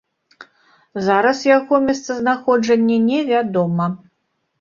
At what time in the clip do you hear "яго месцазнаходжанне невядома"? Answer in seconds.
1.57-3.85